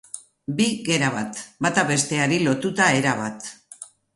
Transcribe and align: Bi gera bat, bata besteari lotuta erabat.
Bi 0.61 0.65
gera 0.87 1.09
bat, 1.17 1.43
bata 1.67 1.85
besteari 1.91 2.41
lotuta 2.47 2.89
erabat. 3.03 3.53